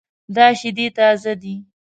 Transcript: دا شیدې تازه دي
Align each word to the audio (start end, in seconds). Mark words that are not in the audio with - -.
دا 0.35 0.47
شیدې 0.59 0.87
تازه 0.97 1.33
دي 1.41 1.55